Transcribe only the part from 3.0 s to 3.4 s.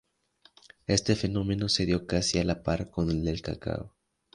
el